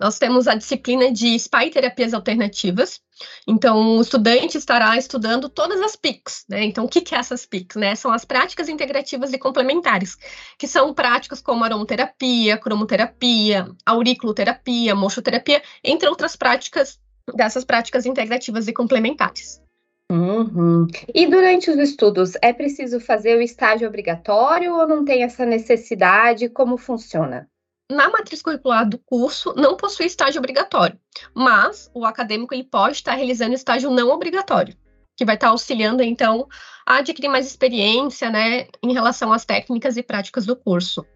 Nós 0.00 0.18
temos 0.18 0.48
a 0.48 0.54
disciplina 0.54 1.12
de 1.12 1.38
spa 1.38 1.64
e 1.64 1.70
terapias 1.70 2.12
alternativas. 2.12 3.00
Então, 3.46 3.96
o 3.96 4.00
estudante 4.00 4.58
estará 4.58 4.96
estudando 4.96 5.48
todas 5.48 5.80
as 5.80 5.94
PICs, 5.94 6.44
né? 6.48 6.64
Então, 6.64 6.84
o 6.84 6.88
que, 6.88 7.00
que 7.00 7.14
é 7.14 7.18
essas 7.18 7.46
PICs, 7.46 7.76
né? 7.76 7.94
São 7.94 8.10
as 8.10 8.24
práticas 8.24 8.68
integrativas 8.68 9.32
e 9.32 9.38
complementares, 9.38 10.16
que 10.58 10.66
são 10.66 10.92
práticas 10.92 11.40
como 11.40 11.62
aromaterapia, 11.62 12.58
cromoterapia, 12.58 13.68
auriculoterapia, 13.86 14.94
mochoterapia, 14.94 15.62
entre 15.82 16.08
outras 16.08 16.34
práticas 16.34 16.98
dessas 17.34 17.64
práticas 17.64 18.04
integrativas 18.04 18.66
e 18.66 18.72
complementares. 18.72 19.62
Uhum. 20.10 20.86
E 21.14 21.26
durante 21.26 21.70
os 21.70 21.78
estudos, 21.78 22.32
é 22.42 22.52
preciso 22.52 23.00
fazer 23.00 23.38
o 23.38 23.42
estágio 23.42 23.88
obrigatório 23.88 24.74
ou 24.74 24.86
não 24.86 25.04
tem 25.04 25.22
essa 25.22 25.46
necessidade? 25.46 26.48
Como 26.48 26.76
funciona? 26.76 27.48
Na 27.94 28.10
matriz 28.10 28.42
curricular 28.42 28.88
do 28.88 28.98
curso 28.98 29.54
não 29.56 29.76
possui 29.76 30.06
estágio 30.06 30.38
obrigatório, 30.38 30.98
mas 31.34 31.90
o 31.94 32.04
acadêmico 32.04 32.52
ele 32.52 32.64
pode 32.64 32.96
estar 32.96 33.14
realizando 33.14 33.54
estágio 33.54 33.90
não 33.90 34.10
obrigatório, 34.10 34.76
que 35.16 35.24
vai 35.24 35.36
estar 35.36 35.48
auxiliando 35.48 36.02
então 36.02 36.46
a 36.86 36.96
adquirir 36.96 37.28
mais 37.28 37.46
experiência, 37.46 38.28
né, 38.28 38.66
em 38.82 38.92
relação 38.92 39.32
às 39.32 39.44
técnicas 39.44 39.96
e 39.96 40.02
práticas 40.02 40.44
do 40.44 40.54
curso. 40.54 41.06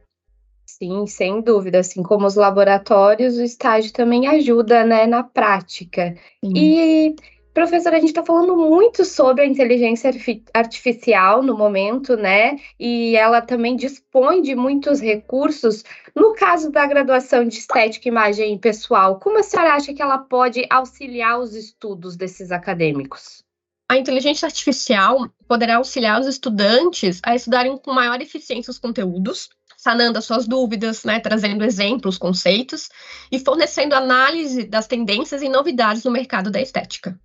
Sim, 0.64 1.06
sem 1.06 1.40
dúvida. 1.40 1.80
Assim 1.80 2.02
como 2.02 2.26
os 2.26 2.36
laboratórios, 2.36 3.36
o 3.36 3.42
estágio 3.42 3.92
também 3.92 4.28
ajuda, 4.28 4.84
né, 4.84 5.06
na 5.06 5.24
prática. 5.24 6.14
Sim. 6.44 6.52
E 6.54 7.16
Professora, 7.58 7.96
a 7.96 7.98
gente 7.98 8.10
está 8.10 8.24
falando 8.24 8.56
muito 8.56 9.04
sobre 9.04 9.42
a 9.42 9.46
inteligência 9.46 10.12
artificial 10.54 11.42
no 11.42 11.58
momento, 11.58 12.16
né? 12.16 12.56
E 12.78 13.16
ela 13.16 13.40
também 13.40 13.74
dispõe 13.74 14.40
de 14.40 14.54
muitos 14.54 15.00
recursos. 15.00 15.82
No 16.14 16.34
caso 16.34 16.70
da 16.70 16.86
graduação 16.86 17.44
de 17.44 17.56
estética 17.56 18.06
e 18.06 18.12
imagem 18.12 18.56
pessoal, 18.58 19.18
como 19.18 19.40
a 19.40 19.42
senhora 19.42 19.74
acha 19.74 19.92
que 19.92 20.00
ela 20.00 20.18
pode 20.18 20.64
auxiliar 20.70 21.40
os 21.40 21.56
estudos 21.56 22.16
desses 22.16 22.52
acadêmicos? 22.52 23.42
A 23.90 23.98
inteligência 23.98 24.46
artificial 24.46 25.28
poderá 25.48 25.78
auxiliar 25.78 26.20
os 26.20 26.28
estudantes 26.28 27.18
a 27.24 27.34
estudarem 27.34 27.76
com 27.76 27.92
maior 27.92 28.20
eficiência 28.20 28.70
os 28.70 28.78
conteúdos, 28.78 29.50
sanando 29.76 30.16
as 30.16 30.24
suas 30.24 30.46
dúvidas, 30.46 31.02
né, 31.02 31.18
trazendo 31.18 31.64
exemplos, 31.64 32.18
conceitos 32.18 32.88
e 33.32 33.40
fornecendo 33.40 33.96
análise 33.96 34.62
das 34.62 34.86
tendências 34.86 35.42
e 35.42 35.48
novidades 35.48 36.04
no 36.04 36.12
mercado 36.12 36.52
da 36.52 36.60
estética. 36.60 37.18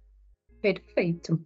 Perfeito. 0.64 1.38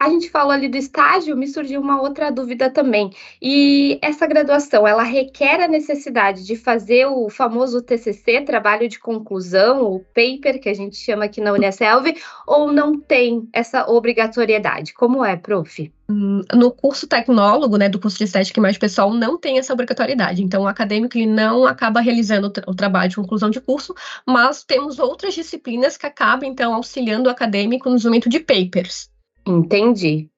A 0.00 0.08
gente 0.08 0.28
falou 0.28 0.50
ali 0.50 0.68
do 0.68 0.76
estágio, 0.76 1.36
me 1.36 1.46
surgiu 1.46 1.80
uma 1.80 2.02
outra 2.02 2.32
dúvida 2.32 2.68
também. 2.68 3.08
E 3.40 4.00
essa 4.02 4.26
graduação, 4.26 4.84
ela 4.84 5.04
requer 5.04 5.62
a 5.62 5.68
necessidade 5.68 6.44
de 6.44 6.56
fazer 6.56 7.06
o 7.06 7.30
famoso 7.30 7.80
TCC, 7.80 8.40
trabalho 8.40 8.88
de 8.88 8.98
conclusão, 8.98 9.84
o 9.84 10.00
paper 10.00 10.60
que 10.60 10.68
a 10.68 10.74
gente 10.74 10.96
chama 10.96 11.26
aqui 11.26 11.40
na 11.40 11.52
Unicelv, 11.52 12.16
ou 12.48 12.72
não 12.72 12.98
tem 12.98 13.48
essa 13.52 13.88
obrigatoriedade? 13.88 14.92
Como 14.92 15.24
é, 15.24 15.36
prof? 15.36 15.92
Hum, 16.08 16.42
no 16.52 16.70
curso 16.70 17.06
tecnólogo, 17.06 17.78
né, 17.78 17.88
do 17.88 17.98
curso 17.98 18.18
de 18.18 18.24
estética 18.24 18.58
e 18.58 18.60
imagem 18.60 18.78
pessoal, 18.78 19.12
não 19.12 19.38
tem 19.38 19.58
essa 19.58 19.72
obrigatoriedade. 19.72 20.42
Então, 20.42 20.62
o 20.62 20.66
acadêmico 20.66 21.16
ele 21.16 21.26
não 21.26 21.66
acaba 21.66 22.00
realizando 22.00 22.52
o 22.66 22.74
trabalho 22.74 23.08
de 23.08 23.16
conclusão 23.16 23.48
de 23.48 23.60
curso, 23.60 23.94
mas 24.26 24.62
temos 24.62 24.98
outras 24.98 25.34
disciplinas 25.34 25.96
que 25.96 26.06
acabam, 26.06 26.48
então, 26.48 26.74
auxiliando 26.74 27.28
o 27.28 27.32
acadêmico 27.32 27.88
no 27.88 27.96
desenvolvimento 27.96 28.28
de 28.28 28.40
papers. 28.40 29.08
Entendi. 29.46 30.28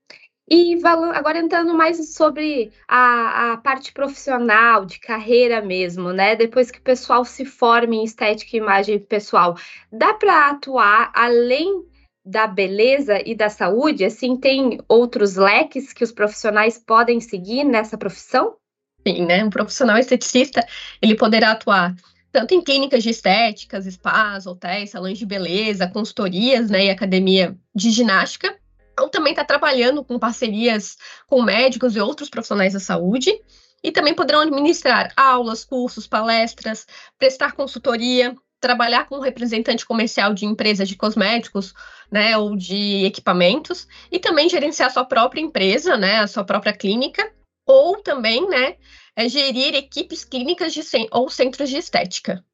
E 0.49 0.78
agora 0.85 1.38
entrando 1.38 1.75
mais 1.75 2.14
sobre 2.14 2.70
a, 2.87 3.54
a, 3.54 3.56
parte 3.56 3.92
profissional, 3.92 4.85
de 4.85 5.00
carreira 5.00 5.61
mesmo, 5.61 6.12
né? 6.12 6.37
Depois 6.37 6.70
que 6.70 6.78
o 6.78 6.82
pessoal 6.82 7.25
se 7.25 7.44
forma 7.44 7.96
em 7.96 8.04
estética 8.04 8.56
e 8.56 8.61
imagem 8.61 9.00
pessoal, 9.00 9.56
dá 9.90 10.14
para 10.14 10.50
atuar 10.50 11.11
além 11.12 11.85
da 12.26 12.49
beleza 12.49 13.23
e 13.25 13.35
da 13.35 13.49
saúde? 13.49 14.04
Assim, 14.04 14.37
tem 14.37 14.80
outros 14.88 15.37
leques 15.37 15.92
que 15.92 16.02
os 16.02 16.11
profissionais 16.11 16.76
podem 16.76 17.21
seguir 17.21 17.62
nessa 17.62 17.97
profissão? 17.97 18.56
Sim, 19.06 19.25
né? 19.25 19.45
Um 19.45 19.50
profissional 19.50 19.97
esteticista, 19.97 20.66
ele 21.00 21.14
poderá 21.14 21.52
atuar 21.52 21.95
tanto 22.33 22.52
em 22.52 22.61
clínicas 22.61 23.02
de 23.02 23.11
estéticas, 23.11 23.87
spas, 23.87 24.47
hotéis, 24.47 24.90
salões 24.90 25.16
de 25.16 25.25
beleza, 25.25 25.88
consultorias, 25.88 26.68
né, 26.68 26.85
e 26.85 26.90
academia 26.90 27.56
de 27.75 27.90
ginástica, 27.90 28.54
ou 29.00 29.09
também 29.09 29.33
está 29.33 29.42
trabalhando 29.42 30.04
com 30.04 30.18
parcerias 30.18 30.99
com 31.26 31.40
médicos 31.42 31.97
e 31.97 32.00
outros 32.00 32.28
profissionais 32.28 32.75
da 32.75 32.80
saúde, 32.80 33.33
e 33.83 33.90
também 33.90 34.12
poderão 34.12 34.40
administrar 34.40 35.12
aulas, 35.16 35.64
cursos, 35.64 36.06
palestras, 36.06 36.87
prestar 37.18 37.52
consultoria, 37.52 38.37
trabalhar 38.60 39.06
com 39.06 39.16
um 39.16 39.20
representante 39.20 39.86
comercial 39.86 40.32
de 40.32 40.46
empresas 40.46 40.88
de 40.88 40.96
cosméticos, 40.96 41.75
né, 42.10 42.36
ou 42.36 42.56
de 42.56 43.04
equipamentos, 43.04 43.86
e 44.10 44.18
também 44.18 44.48
gerenciar 44.48 44.90
sua 44.90 45.04
própria 45.04 45.40
empresa, 45.40 45.96
né, 45.96 46.20
a 46.20 46.26
sua 46.26 46.44
própria 46.44 46.72
clínica, 46.72 47.30
ou 47.66 48.02
também, 48.02 48.48
né, 48.48 48.76
é 49.14 49.28
gerir 49.28 49.75
equipes 49.75 50.25
clínicas 50.25 50.72
de, 50.72 50.82
ou 51.10 51.28
centros 51.28 51.68
de 51.68 51.78
estética. 51.78 52.44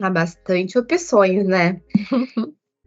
Há 0.00 0.10
bastante 0.10 0.78
opções, 0.78 1.46
né? 1.46 1.80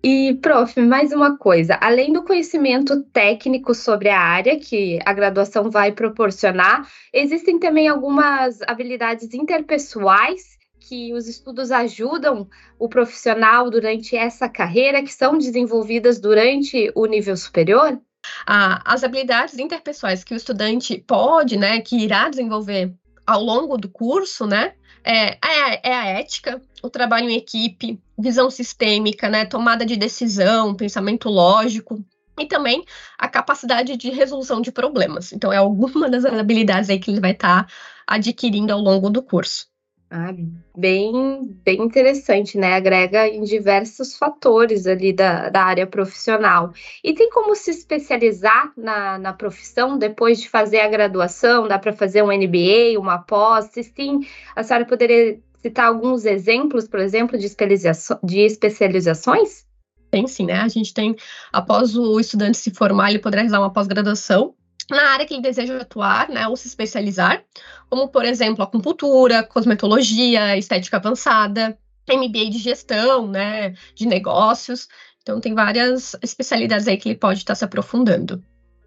E, 0.06 0.34
prof, 0.42 0.82
mais 0.82 1.14
uma 1.14 1.38
coisa: 1.38 1.78
além 1.80 2.12
do 2.12 2.26
conhecimento 2.26 3.04
técnico 3.04 3.74
sobre 3.74 4.10
a 4.10 4.20
área 4.20 4.60
que 4.60 5.00
a 5.06 5.14
graduação 5.14 5.70
vai 5.70 5.94
proporcionar, 5.94 6.86
existem 7.14 7.58
também 7.58 7.88
algumas 7.88 8.62
habilidades 8.64 9.34
interpessoais 9.34 10.58
que 10.88 11.14
os 11.14 11.28
estudos 11.28 11.72
ajudam 11.72 12.48
o 12.78 12.90
profissional 12.90 13.70
durante 13.70 14.16
essa 14.16 14.50
carreira, 14.50 15.02
que 15.02 15.14
são 15.14 15.38
desenvolvidas 15.38 16.20
durante 16.20 16.92
o 16.94 17.06
nível 17.06 17.38
superior? 17.38 18.00
Ah, 18.46 18.82
as 18.86 19.04
habilidades 19.04 19.58
interpessoais 19.58 20.24
que 20.24 20.34
o 20.34 20.38
estudante 20.38 20.98
pode, 21.08 21.58
né, 21.58 21.82
que 21.82 21.98
irá 21.98 22.30
desenvolver 22.30 22.94
ao 23.26 23.42
longo 23.42 23.78
do 23.78 23.90
curso, 23.90 24.46
né, 24.46 24.74
é, 25.04 25.32
é, 25.46 25.90
é 25.90 25.94
a 25.94 26.06
ética, 26.06 26.62
o 26.82 26.90
trabalho 26.90 27.30
em 27.30 27.36
equipe, 27.36 28.02
visão 28.18 28.50
sistêmica, 28.50 29.30
né, 29.30 29.46
tomada 29.46 29.86
de 29.86 29.96
decisão, 29.96 30.76
pensamento 30.76 31.30
lógico, 31.30 32.04
e 32.38 32.46
também 32.46 32.84
a 33.18 33.28
capacidade 33.28 33.96
de 33.96 34.10
resolução 34.10 34.62
de 34.62 34.72
problemas. 34.72 35.32
Então, 35.32 35.52
é 35.52 35.58
alguma 35.58 36.10
das 36.10 36.26
habilidades 36.26 36.90
aí 36.90 37.00
que 37.00 37.12
ele 37.12 37.20
vai 37.20 37.32
estar 37.32 37.66
tá 37.66 37.74
adquirindo 38.08 38.74
ao 38.74 38.80
longo 38.80 39.10
do 39.10 39.22
curso. 39.22 39.73
Ah, 40.16 40.32
bem, 40.78 41.58
bem 41.66 41.82
interessante, 41.82 42.56
né? 42.56 42.76
Agrega 42.76 43.28
em 43.28 43.42
diversos 43.42 44.16
fatores 44.16 44.86
ali 44.86 45.12
da, 45.12 45.50
da 45.50 45.64
área 45.64 45.88
profissional. 45.88 46.72
E 47.04 47.16
tem 47.16 47.32
como 47.32 47.56
se 47.56 47.72
especializar 47.72 48.72
na, 48.78 49.18
na 49.18 49.34
profissão 49.34 49.98
depois 49.98 50.40
de 50.40 50.48
fazer 50.48 50.82
a 50.82 50.88
graduação? 50.88 51.68
Dá 51.68 51.80
para 51.80 51.92
fazer 51.92 52.22
um 52.22 52.32
MBA, 52.32 53.00
uma 53.00 53.18
pós? 53.18 53.72
Sim, 53.72 54.20
a 54.56 54.62
senhora 54.62 54.86
poderia 54.86 55.40
citar 55.64 55.88
alguns 55.88 56.26
exemplos, 56.26 56.88
por 56.88 57.00
exemplo, 57.00 57.36
de, 57.36 57.48
especializaço 57.48 58.20
de 58.24 58.42
especializações? 58.42 59.66
Tem 60.12 60.28
sim, 60.28 60.46
né? 60.46 60.60
A 60.60 60.68
gente 60.68 60.94
tem, 60.94 61.16
após 61.52 61.98
o 61.98 62.20
estudante 62.20 62.58
se 62.58 62.70
formar, 62.70 63.10
ele 63.10 63.18
poderá 63.18 63.42
realizar 63.42 63.60
uma 63.60 63.74
pós-graduação 63.74 64.54
na 64.90 65.12
área 65.12 65.26
que 65.26 65.34
ele 65.34 65.42
deseja 65.42 65.78
atuar, 65.78 66.30
né, 66.30 66.48
ou 66.48 66.56
se 66.56 66.68
especializar, 66.68 67.44
como, 67.90 68.08
por 68.08 68.26
exemplo, 68.26 68.64
acupuntura, 68.64 69.44
cosmetologia, 69.44 70.58
estética 70.58 70.98
avançada, 70.98 71.78
MBA 72.10 72.50
de 72.50 72.58
gestão, 72.58 73.28
né, 73.28 73.74
de 73.96 74.06
negócios. 74.06 74.88
Então, 75.22 75.40
tem 75.40 75.54
várias 75.54 76.16
especialidades 76.22 76.88
aí 76.88 76.98
que 76.98 77.10
ele 77.10 77.18
pode 77.18 77.40
estar 77.40 77.56
se 77.56 77.64
aprofundando. 77.64 78.44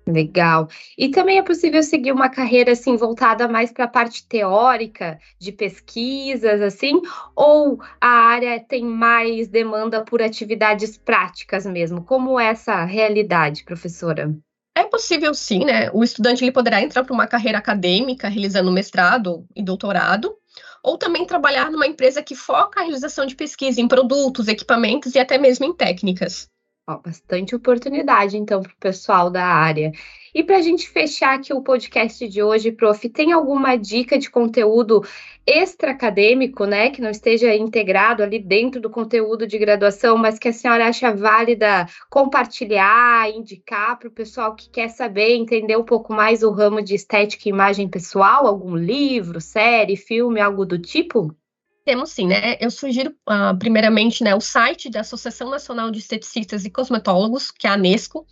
Legal. 0.08 0.68
E 0.96 1.08
também 1.08 1.38
é 1.38 1.42
possível 1.42 1.82
seguir 1.82 2.12
uma 2.12 2.28
carreira 2.28 2.72
assim 2.72 2.96
voltada 2.96 3.48
mais 3.48 3.72
para 3.72 3.86
a 3.86 3.88
parte 3.88 4.24
teórica 4.28 5.18
de 5.36 5.50
pesquisas 5.50 6.62
assim, 6.62 7.00
ou 7.34 7.80
a 8.00 8.06
área 8.06 8.60
tem 8.60 8.84
mais 8.84 9.48
demanda 9.48 10.04
por 10.04 10.22
atividades 10.22 10.96
práticas 10.96 11.66
mesmo? 11.66 12.04
Como 12.04 12.38
é 12.38 12.46
essa 12.46 12.84
realidade, 12.84 13.64
professora? 13.64 14.32
É 14.76 14.84
possível 14.84 15.32
sim, 15.32 15.64
né? 15.64 15.90
O 15.90 16.04
estudante 16.04 16.44
ele 16.44 16.52
poderá 16.52 16.82
entrar 16.82 17.02
para 17.02 17.14
uma 17.14 17.26
carreira 17.26 17.56
acadêmica, 17.56 18.28
realizando 18.28 18.70
mestrado 18.70 19.46
e 19.56 19.62
doutorado, 19.62 20.36
ou 20.82 20.98
também 20.98 21.26
trabalhar 21.26 21.70
numa 21.70 21.86
empresa 21.86 22.22
que 22.22 22.34
foca 22.34 22.80
a 22.80 22.82
realização 22.82 23.24
de 23.24 23.34
pesquisa 23.34 23.80
em 23.80 23.88
produtos, 23.88 24.48
equipamentos 24.48 25.14
e 25.14 25.18
até 25.18 25.38
mesmo 25.38 25.64
em 25.64 25.74
técnicas. 25.74 26.50
Ó, 26.88 26.98
bastante 26.98 27.52
oportunidade, 27.54 28.36
então, 28.36 28.62
para 28.62 28.70
o 28.70 28.76
pessoal 28.76 29.28
da 29.28 29.44
área. 29.44 29.90
E 30.32 30.44
para 30.44 30.58
a 30.58 30.62
gente 30.62 30.88
fechar 30.88 31.34
aqui 31.34 31.52
o 31.52 31.60
podcast 31.60 32.28
de 32.28 32.40
hoje, 32.40 32.70
prof, 32.70 33.08
tem 33.08 33.32
alguma 33.32 33.74
dica 33.74 34.16
de 34.16 34.30
conteúdo 34.30 35.02
extra-acadêmico, 35.44 36.64
né, 36.64 36.90
que 36.90 37.00
não 37.02 37.10
esteja 37.10 37.52
integrado 37.56 38.22
ali 38.22 38.38
dentro 38.38 38.80
do 38.80 38.88
conteúdo 38.88 39.48
de 39.48 39.58
graduação, 39.58 40.16
mas 40.16 40.38
que 40.38 40.46
a 40.46 40.52
senhora 40.52 40.86
acha 40.86 41.12
válida 41.12 41.86
compartilhar, 42.08 43.28
indicar 43.30 43.98
para 43.98 44.08
o 44.08 44.12
pessoal 44.12 44.54
que 44.54 44.70
quer 44.70 44.88
saber, 44.88 45.34
entender 45.34 45.76
um 45.76 45.84
pouco 45.84 46.12
mais 46.12 46.44
o 46.44 46.52
ramo 46.52 46.80
de 46.80 46.94
estética 46.94 47.48
e 47.48 47.50
imagem 47.50 47.88
pessoal? 47.88 48.46
Algum 48.46 48.76
livro, 48.76 49.40
série, 49.40 49.96
filme, 49.96 50.40
algo 50.40 50.64
do 50.64 50.78
tipo? 50.78 51.34
Temos 51.86 52.10
sim, 52.10 52.26
né? 52.26 52.56
Eu 52.58 52.68
sugiro, 52.68 53.14
uh, 53.30 53.56
primeiramente, 53.56 54.24
né, 54.24 54.34
o 54.34 54.40
site 54.40 54.90
da 54.90 55.02
Associação 55.02 55.48
Nacional 55.48 55.88
de 55.88 56.00
Esteticistas 56.00 56.64
e 56.64 56.70
Cosmetólogos, 56.70 57.52
que 57.52 57.64
é 57.64 57.70
a 57.70 57.74
ANESCO. 57.74 58.26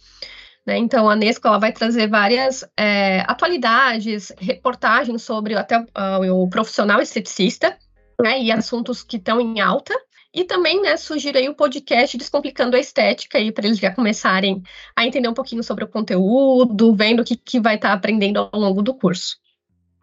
Né? 0.66 0.76
Então, 0.76 1.08
a 1.08 1.12
ANESCO 1.12 1.46
ela 1.46 1.60
vai 1.60 1.70
trazer 1.70 2.08
várias 2.08 2.64
é, 2.76 3.20
atualidades, 3.20 4.32
reportagens 4.38 5.22
sobre 5.22 5.54
até 5.54 5.78
uh, 5.78 6.32
o 6.32 6.50
profissional 6.50 7.00
esteticista 7.00 7.78
né, 8.20 8.42
e 8.42 8.50
assuntos 8.50 9.04
que 9.04 9.18
estão 9.18 9.40
em 9.40 9.60
alta. 9.60 9.94
E 10.34 10.42
também, 10.42 10.82
né, 10.82 10.96
sugiro 10.96 11.38
aí 11.38 11.48
o 11.48 11.54
podcast 11.54 12.18
Descomplicando 12.18 12.74
a 12.74 12.80
Estética, 12.80 13.38
para 13.52 13.66
eles 13.66 13.78
já 13.78 13.94
começarem 13.94 14.64
a 14.96 15.06
entender 15.06 15.28
um 15.28 15.34
pouquinho 15.34 15.62
sobre 15.62 15.84
o 15.84 15.88
conteúdo, 15.88 16.92
vendo 16.92 17.20
o 17.20 17.24
que, 17.24 17.36
que 17.36 17.60
vai 17.60 17.76
estar 17.76 17.90
tá 17.90 17.94
aprendendo 17.94 18.50
ao 18.52 18.60
longo 18.60 18.82
do 18.82 18.92
curso. 18.92 19.36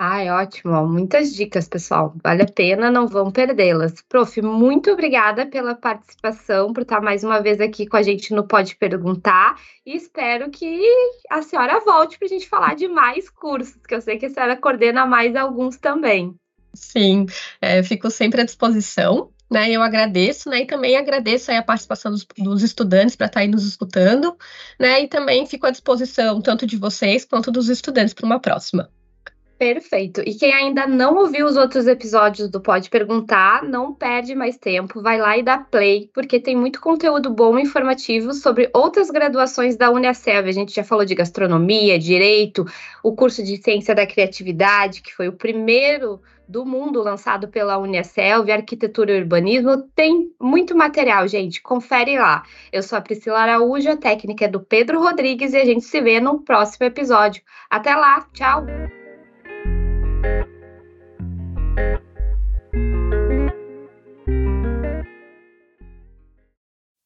Ai, 0.03 0.31
ótimo, 0.31 0.87
muitas 0.87 1.31
dicas, 1.31 1.67
pessoal. 1.67 2.15
Vale 2.23 2.41
a 2.41 2.47
pena, 2.47 2.89
não 2.89 3.07
vão 3.07 3.29
perdê-las. 3.29 4.01
Prof, 4.09 4.41
muito 4.41 4.89
obrigada 4.89 5.45
pela 5.45 5.75
participação, 5.75 6.73
por 6.73 6.81
estar 6.81 6.99
mais 7.01 7.23
uma 7.23 7.39
vez 7.39 7.61
aqui 7.61 7.85
com 7.85 7.97
a 7.97 8.01
gente 8.01 8.33
no 8.33 8.47
Pode 8.47 8.75
Perguntar. 8.77 9.61
E 9.85 9.95
espero 9.95 10.49
que 10.49 10.81
a 11.29 11.43
senhora 11.43 11.79
volte 11.81 12.17
para 12.17 12.25
a 12.25 12.29
gente 12.29 12.49
falar 12.49 12.75
de 12.75 12.87
mais 12.87 13.29
cursos, 13.29 13.75
que 13.87 13.93
eu 13.93 14.01
sei 14.01 14.17
que 14.17 14.25
a 14.25 14.31
senhora 14.31 14.57
coordena 14.57 15.05
mais 15.05 15.35
alguns 15.35 15.77
também. 15.77 16.33
Sim, 16.73 17.27
é, 17.61 17.83
fico 17.83 18.09
sempre 18.09 18.41
à 18.41 18.43
disposição. 18.43 19.29
Né, 19.51 19.69
eu 19.69 19.83
agradeço, 19.83 20.49
né, 20.49 20.61
e 20.61 20.65
também 20.65 20.95
agradeço 20.95 21.51
a 21.51 21.61
participação 21.61 22.09
dos, 22.09 22.25
dos 22.37 22.63
estudantes 22.63 23.17
para 23.17 23.27
estar 23.27 23.41
aí 23.41 23.49
nos 23.49 23.67
escutando, 23.67 24.33
né, 24.79 25.03
e 25.03 25.09
também 25.09 25.45
fico 25.45 25.67
à 25.67 25.71
disposição 25.71 26.41
tanto 26.41 26.65
de 26.65 26.77
vocês 26.77 27.25
quanto 27.25 27.51
dos 27.51 27.67
estudantes 27.67 28.13
para 28.13 28.25
uma 28.25 28.39
próxima. 28.39 28.89
Perfeito. 29.61 30.21
E 30.25 30.33
quem 30.33 30.51
ainda 30.51 30.87
não 30.87 31.17
ouviu 31.17 31.45
os 31.45 31.55
outros 31.55 31.85
episódios 31.85 32.49
do 32.49 32.59
Pode 32.59 32.89
Perguntar, 32.89 33.61
não 33.61 33.93
perde 33.93 34.33
mais 34.33 34.57
tempo, 34.57 35.03
vai 35.03 35.19
lá 35.19 35.37
e 35.37 35.43
dá 35.43 35.59
play, 35.59 36.09
porque 36.15 36.39
tem 36.39 36.55
muito 36.55 36.81
conteúdo 36.81 37.29
bom 37.29 37.59
e 37.59 37.61
informativo 37.61 38.33
sobre 38.33 38.71
outras 38.73 39.11
graduações 39.11 39.77
da 39.77 39.91
Unicelv. 39.91 40.47
A 40.47 40.51
gente 40.51 40.73
já 40.73 40.83
falou 40.83 41.05
de 41.05 41.13
gastronomia, 41.13 41.99
direito, 41.99 42.65
o 43.03 43.13
curso 43.13 43.43
de 43.43 43.55
ciência 43.57 43.93
da 43.93 44.07
criatividade, 44.07 45.03
que 45.03 45.13
foi 45.13 45.27
o 45.27 45.33
primeiro 45.33 46.19
do 46.47 46.65
mundo 46.65 46.99
lançado 47.03 47.47
pela 47.47 47.77
Unicelv, 47.77 48.49
arquitetura 48.49 49.11
e 49.11 49.21
urbanismo. 49.21 49.83
Tem 49.93 50.31
muito 50.41 50.75
material, 50.75 51.27
gente. 51.27 51.61
Confere 51.61 52.17
lá. 52.17 52.41
Eu 52.73 52.81
sou 52.81 52.97
a 52.97 53.01
Priscila 53.01 53.37
Araújo, 53.37 53.91
a 53.91 53.95
técnica 53.95 54.45
é 54.45 54.47
do 54.47 54.59
Pedro 54.59 54.99
Rodrigues 54.99 55.53
e 55.53 55.57
a 55.57 55.65
gente 55.65 55.85
se 55.85 56.01
vê 56.01 56.19
no 56.19 56.39
próximo 56.39 56.87
episódio. 56.87 57.43
Até 57.69 57.95
lá, 57.95 58.25
tchau! 58.33 58.65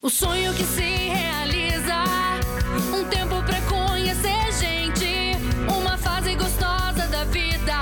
O 0.05 0.09
sonho 0.11 0.53
que 0.53 0.63
se 0.63 0.83
realiza, 0.83 2.03
um 2.93 3.03
tempo 3.05 3.41
pra 3.41 3.59
conhecer 3.61 4.53
gente, 4.53 5.35
uma 5.67 5.97
fase 5.97 6.35
gostosa 6.35 7.07
da 7.07 7.23
vida. 7.23 7.73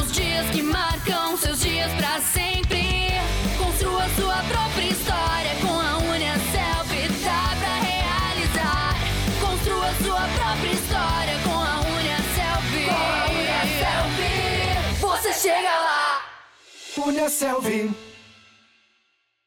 Os 0.00 0.12
dias 0.12 0.48
que 0.50 0.62
marcam 0.62 1.36
seus 1.36 1.62
dias 1.62 1.90
pra 1.94 2.20
sempre. 2.20 3.10
Construa 3.58 4.08
sua 4.10 4.36
própria 4.36 4.88
história 4.88 5.50
com 5.62 5.80
a 5.80 5.98
Unia 5.98 6.34
Selfie, 6.52 7.08
dá 7.24 7.56
pra 7.58 7.74
realizar. 7.74 8.94
Construa 9.40 9.92
sua 10.04 10.28
própria 10.28 10.70
história 10.70 11.40
com 11.42 11.58
a 11.58 11.80
Unia 11.80 12.18
Selfie. 12.36 12.84
Com 12.84 12.94
a 12.94 13.26
Unia 13.32 13.62
Selfie, 13.80 15.00
você 15.00 15.32
chega 15.32 15.70
lá. 15.70 16.22
Unia 17.04 17.28
Selvi. 17.28 18.05